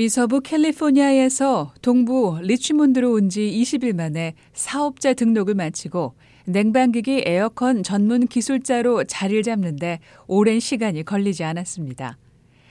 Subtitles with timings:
[0.00, 6.14] 미서부 캘리포니아에서 동부 리치몬드로 온 지 20일 만에 사업자 등록을 마치고
[6.46, 12.16] 냉방기기 에어컨 전문 기술자로 자리를 잡는데 오랜 시간이 걸리지 않았습니다.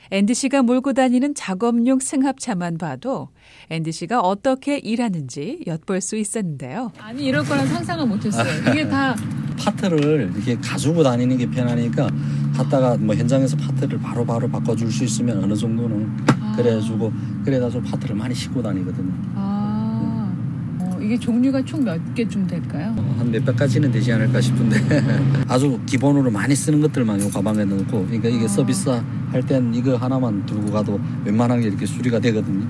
[0.10, 3.30] 앤디 씨가 몰고 다니는 작업용 승합차만 봐도
[3.70, 6.92] 앤디 씨가 어떻게 일하는지 엿볼 수 있었는데요.
[6.98, 8.72] 아니 이럴 거란 상상을 못했어요.
[8.72, 9.16] 이게 다
[9.60, 12.10] 파트를 이렇게 가지고 다니는 게 편하니까
[12.56, 16.10] 갔다가 뭐 현장에서 파트를 바로바로 바로 바꿔줄 수 있으면 어느 정도는
[16.42, 16.54] 아.
[16.56, 17.12] 그래가지고
[17.46, 19.12] 그래가지고 파트를 많이 싣고 다니거든요.
[19.36, 20.32] 아,
[20.80, 22.94] 어, 이게 종류가 총 몇 개쯤 될까요?
[22.98, 24.78] 어, 한 몇백 가지는 되지 않을까 싶은데
[25.48, 28.48] 아주 기본으로 많이 쓰는 것들만 요 가방에 넣고 그러니까 이게 아.
[28.48, 28.90] 서비스
[29.32, 32.66] 할 땐 이거 하나만 들고 가도 웬만한 게 이렇게 수리가 되거든요.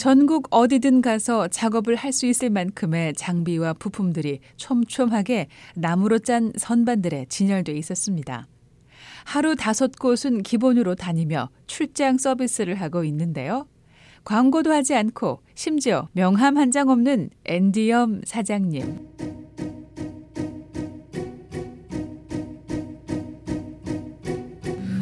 [0.00, 7.72] 전국 어디든 가서 작업을 할 수 있을 만큼의 장비와 부품들이 촘촘하게 나무로 짠 선반들에 진열돼
[7.72, 8.46] 있었습니다.
[9.24, 13.68] 하루 다섯 곳은 기본으로 다니며 출장 서비스를 하고 있는데요.
[14.24, 19.10] 광고도 하지 않고 심지어 명함 한 장 없는 앤디엄 사장님.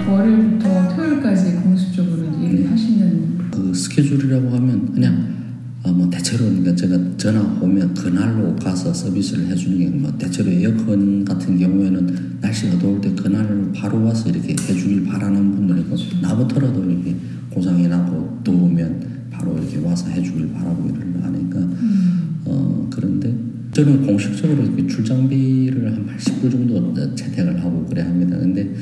[0.09, 5.37] 월요일부터 토요일까지 공수적으로 일을 하시는 그 스케줄이라고 하면 그냥
[5.85, 11.23] 어, 뭐 대체로 그러니까 제가 전화 오면 그날로 가서 서비스를 해주는 게 뭐 대체로 에어컨
[11.23, 17.15] 같은 경우에는 날씨가 더울 때 그날 바로 와서 이렇게 해주길 바라는 분들이고 나부터라도 이렇게
[17.51, 22.41] 고장이 나고 더우면 바로 이렇게 와서 해주길 바라고 일을 하니까 음.
[22.47, 23.35] 어 그런데
[23.73, 28.39] 저는 공식적으로 이렇게 출장비를 한 80불 정도 채택을 하고 그래 합니다.
[28.39, 28.75] 근데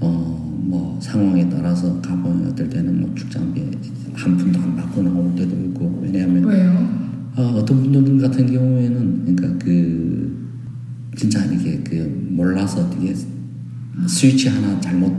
[0.00, 3.60] 어 뭐 상황에 따라서 가보면 어떨 때는 뭐 출장비
[4.12, 5.99] 한 푼도 안 받고 나올 때도 있고
[14.10, 15.12] 스위치 하나 잘못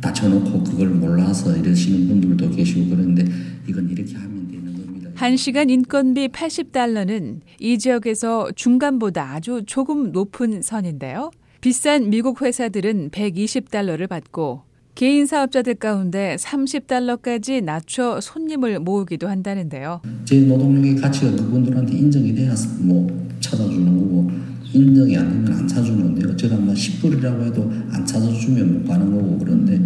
[0.00, 3.24] 닫혀놓고 그걸 몰라서 이러시는 분들도 계시고 그런데
[3.68, 5.10] 이건 이렇게 하면 되는 겁니다.
[5.14, 11.30] 1시간 인건비 80달러는 이 지역에서 중간보다 아주 조금 높은 선인데요.
[11.60, 14.62] 비싼 미국 회사들은 120달러를 받고
[14.96, 20.02] 개인 사업자들 가운데 30달러까지 낮춰 손님을 모으기도 한다는데요.
[20.24, 23.06] 제 노동력의 가치가 그분들한테 인정이 돼야 뭐
[23.38, 29.10] 찾아주는 거고 인정이 안 되면 안 찾아주는데 제가 뭐 10불이라고 해도 안 찾아주면 못 가는
[29.10, 29.76] 거고 그런데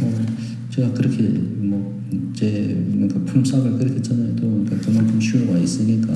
[0.00, 0.26] 어,
[0.70, 1.98] 제가 그렇게 뭐
[2.34, 6.12] 제 그러니까 품삯을 그렇게 전해도 그러니까 그만큼 수요가 있으니까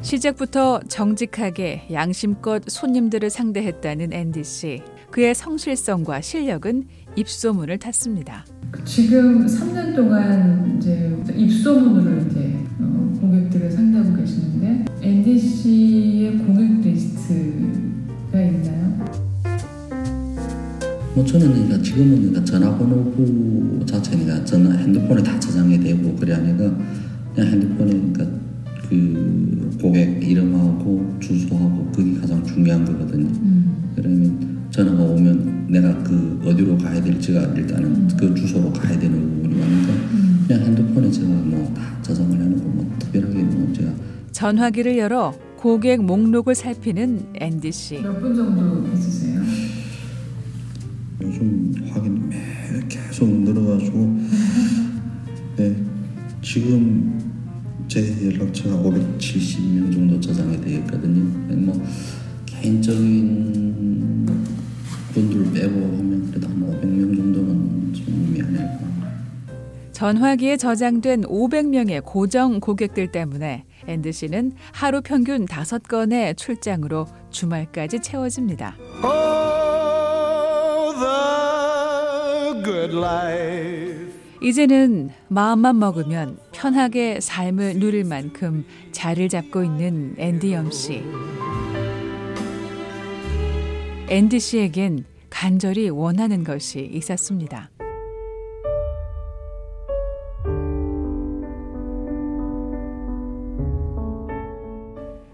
[0.00, 4.82] 시작부터 정직하게 양심껏 손님들을 상대했다는 앤디 씨.
[5.10, 6.84] 그의 성실성과 실력은
[7.16, 8.44] 입소문을 탔습니다.
[8.84, 16.11] 지금 3년 동안 이제 입소문으로 이제 어, 고객들을 상대하고 계시는데 앤디 씨
[21.14, 26.74] 뭐 저는 그러니까 지금은 그러니까 전화번호부 자체니까 전화 핸드폰에 다 저장이 되고 그래 하니까
[27.34, 28.26] 그냥 핸드폰에 그러니까
[28.88, 33.26] 그 고객 이름하고 주소하고 그게 가장 중요한 거거든요.
[33.42, 33.92] 음.
[33.96, 38.08] 그러면 전화가 오면 내가 그 어디로 가야 될지가 일단은 음.
[38.18, 40.44] 그 주소로 가야 되는 부분이 많으니까 음.
[40.46, 43.90] 그냥 핸드폰에 제가 뭐 다 저장을 해놓고 뭐 특별하게 뭐 제가
[44.32, 48.00] 전화기를 열어 고객 목록을 살피는 앤디 씨.
[48.02, 49.31] 몇 분 정도 있으세요?
[53.22, 54.18] 계속 늘어가지고
[55.56, 55.76] 네
[56.42, 57.20] 지금
[57.86, 61.22] 제 연락처가 570명 정도 저장이 되어 있거든요.
[61.56, 61.80] 뭐
[62.46, 64.26] 개인적인
[65.12, 68.82] 분들 빼고 하면 그래도 한 500명 정도는 좀 미안해요.
[69.92, 78.74] 전화기에 저장된 500명의 고정 고객들 때문에 앤디 씨는 하루 평균 5건의 출장으로 주말까지 채워집니다.
[84.42, 91.02] 이제는 마음만 먹으면 편하게 삶을 누릴 만큼 자리를 잡고 있는 앤디 염 씨.
[94.08, 97.70] 앤디 씨에겐 간절히 원하는 것이 있었습니다.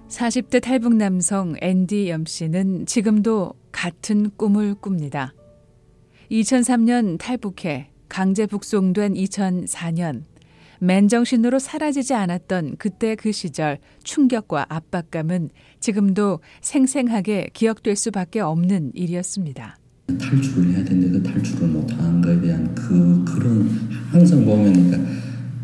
[0.09, 5.33] 4 0대 탈북 남성 앤디 염 씨는 지금도 같은 꿈을 꿉니다.
[6.31, 10.23] 2003년 탈북해 강제 북송된 2004년
[10.81, 19.79] 맨정신으로 사라지지 않았던 그때 그 시절 충격과 압박감은 지금도 생생하게 기억될 수밖에 없는 일이었습니다.
[20.07, 23.69] 탈출을 해야 되는데 그 탈출을 못한 거에 대한 그 그런
[24.11, 25.13] 항상 보면 그러니까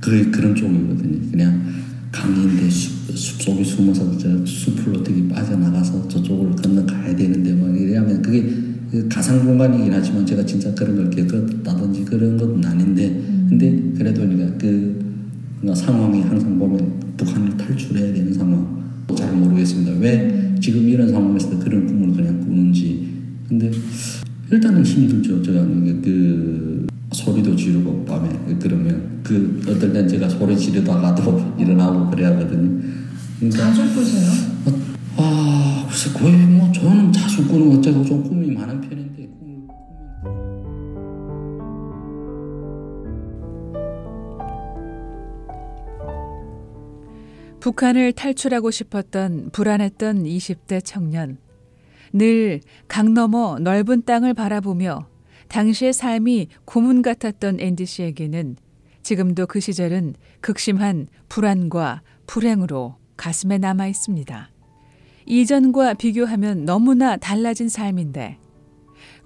[0.00, 1.30] 그 그런 쪽이거든요.
[1.30, 1.74] 그냥
[2.10, 8.42] 강인데 숲, 숲 속에 숨어서 저 숲을 어떻게 빠져나가서 저쪽으로 건너가야 되는데 뭐 이래야면 그게
[8.42, 8.73] 그
[9.08, 15.04] 가상 공간이긴 하지만 제가 진짜 그런 걸 겪었다든지 그런 건 아닌데 근데 그래도 우리가 그
[15.66, 18.84] 어, 상황이 항상 보면 북한을 탈출해야 되는 상황
[19.16, 19.92] 잘 모르겠습니다.
[20.00, 23.08] 왜 지금 이런 상황에서 그런 꿈을 그냥 꾸는지
[23.48, 23.70] 근데
[24.50, 25.42] 일단은 힘들죠.
[25.42, 25.64] 제가
[26.02, 28.28] 그 소리도 지르고 밤에
[28.60, 32.80] 그러면 그 어떨 땐 제가 소리 지르다가도 일어나고 그래야 하거든요.
[33.38, 34.53] 그러니까 자주 꾸세요?
[36.04, 39.24] 글쎄 거의 뭐 저는 자주 꾸는 어쩌고 좀 꿈이 많은 편인데
[47.60, 51.38] 북한을 탈출하고 싶었던 불안했던 20대 청년.
[52.12, 55.08] 늘 강 너머 넓은 땅을 바라보며
[55.48, 58.56] 당시의 삶이 고문 같았던 앤디 씨에게는
[59.02, 64.53] 지금도 그 시절은 극심한 불안과 불행으로 가슴에 남아 있습니다.
[65.26, 68.38] 이전과 비교하면 너무나 달라진 삶인데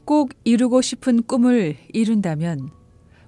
[0.04, 2.70] 꼭 이루고 싶은 꿈을 이룬다면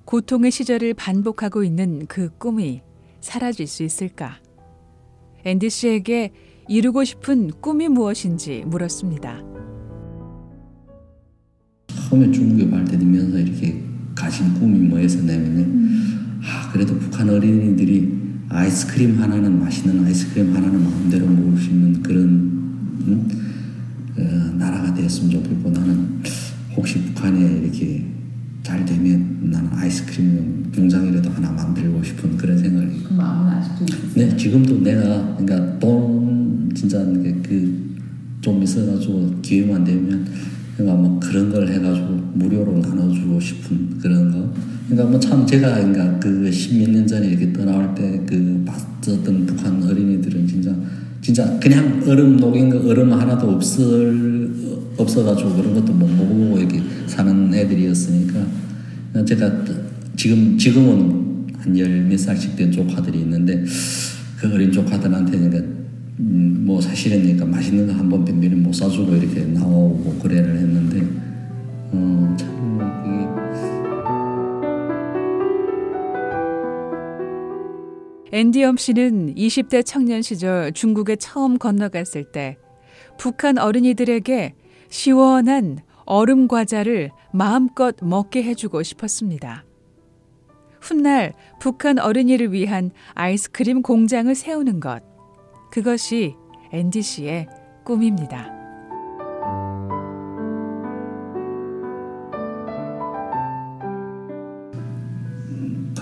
[0.05, 2.83] 고통의 시절을 반복하고 있는 그 꿈이
[3.21, 4.41] 사라질 수 있을까?
[5.45, 6.33] 앤디 씨에게
[6.69, 9.43] 이루고 싶은 꿈이 무엇인지 물었습니다.
[11.89, 13.83] 처음에 중국에 발대되면서 이렇게
[14.15, 15.63] 가진 꿈이 뭐였었냐면요.
[15.63, 16.41] 음.
[16.43, 22.60] 아, 그래도 북한 어린이들이 아이스크림 하나는 맛있는 아이스크림 하나는 마음대로 먹을 수 있는 그런
[23.07, 23.29] 음?
[24.19, 26.21] 어, 나라가 되었으면 좋겠고 나는
[26.77, 28.05] 혹시 북한에 이렇게
[28.63, 33.03] 잘 되면 나는 아이스크림 공장이라도 하나 만들고 싶은 그런 생각이.
[33.09, 34.11] 그 마음은 아직도 있어요?
[34.15, 40.27] 네, 지금도 내가 그러니까 돈 진짜 그좀 있어가지고 기회만 되면
[40.77, 44.53] 그러니까 뭐 그런 걸 해가지고 무료로 나눠주고 싶은 그런 거.
[44.89, 49.83] 그러니까 뭐 참 제가 그러니까 그 십몇 년 전에 이렇게 떠나올 때 그 봤었던 북한
[49.83, 50.75] 어린이들은 진짜
[51.21, 54.51] 진짜 그냥 얼음 녹인 거 얼음 하나도 없을
[54.97, 58.47] 없어가지고 그런 것도 못 먹고 이렇게 사는 애들이었으니까
[59.27, 59.65] 제가
[60.17, 61.21] 지금 지금은
[61.61, 63.65] 한 열 몇 살씩 된 조카들이 있는데
[64.39, 65.59] 그 어린 조카들한테 그러니까
[66.21, 70.60] 음, 뭐 사실은 그러니까 맛있는 거 한번 빈비는 못 사주고 이렇게 나오고 그래를
[78.41, 82.57] 앤디엄 씨는 20대 청년 시절 중국에 처음 건너갔을 때
[83.19, 84.55] 북한 어린이들에게
[84.89, 89.67] 시원한 얼음 과자를 마음껏 먹게 해주고 싶었습니다.
[90.81, 95.03] 훗날 북한 어린이를 위한 아이스크림 공장을 세우는 것.
[95.71, 96.35] 그것이
[96.73, 97.47] 앤디 씨의
[97.85, 98.51] 꿈입니다.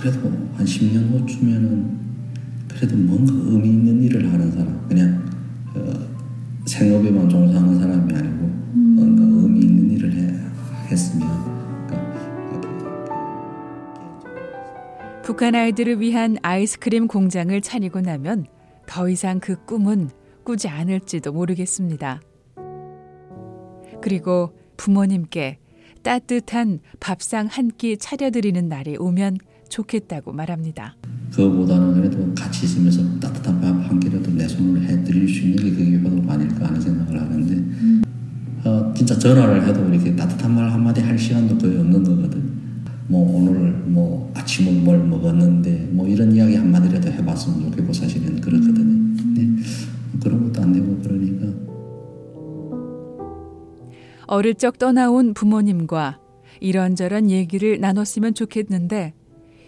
[0.01, 2.08] 그래도 한 10년 후쯤에는
[2.79, 5.21] 그래도 뭔가 의미 있는 일을 하는 사람, 그냥
[5.75, 8.95] 어, 생업에만 종사하는 사람이 아니고 음.
[8.95, 10.33] 뭔가 의미 있는 일을 해,
[10.87, 11.29] 했으면.
[15.25, 18.47] 북한 아이들을 위한 아이스크림 공장을 차리고 나면
[18.87, 20.11] 더 이상 그 꿈은
[20.45, 22.21] 꾸지 않을지도 모르겠습니다.
[24.01, 25.59] 그리고 부모님께
[26.05, 30.97] 따뜻한 밥상 한 끼 차려드리는 날이 오면 좋겠다고 말합니다.
[31.33, 35.99] 그거보다는 그래도 같이 있으면서 따뜻한 밥 한 끼라도 내 손으로 해드릴 수 있는 게 그게
[35.99, 38.03] 효도가 아닐까 하는 생각을 하는데 음.
[38.65, 42.59] 어, 진짜 전화를 해도 이렇게 따뜻한 말 한마디 할 시간도 거의 없는 거거든.
[43.07, 49.17] 뭐 오늘 뭐 아침은 뭘 먹었는데 뭐 이런 이야기 한마디라도 해봤으면 좋겠고 사실은 그렇거든요.
[49.35, 49.49] 네.
[50.23, 51.47] 그런 것도 안 되고 그러니까.
[54.27, 56.19] 어릴 적 떠나온 부모님과
[56.61, 59.15] 이런저런 얘기를 나눴으면 좋겠는데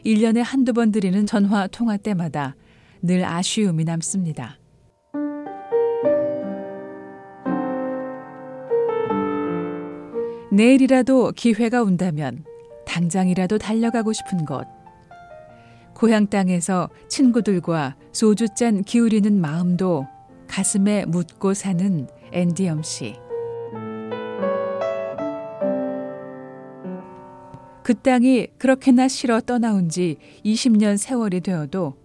[0.04, 2.56] 1년에 한두 번 드리는 전화 통화 때마다
[3.02, 4.58] 늘 아쉬움이 남습니다.
[10.52, 12.44] 내일이라도 기회가 온다면
[12.86, 14.66] 당장이라도 달려가고 싶은 곳.
[15.94, 20.06] 고향 땅에서 친구들과 소주잔 기울이는 마음도
[20.48, 23.14] 가슴에 묻고 사는 앤디엄 씨.
[27.90, 31.96] 그 땅이 그렇게나 싫어 떠나온 지 20년 세월이 되어도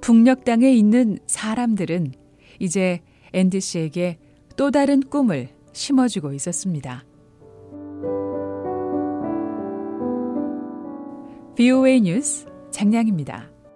[0.00, 2.10] 북녘 땅에 있는 사람들은
[2.58, 3.02] 이제
[3.32, 4.18] 앤디 씨에게
[4.56, 7.04] 또 다른 꿈을 심어주고 있었습니다.
[11.54, 13.51] VOA 뉴스 장량입니다.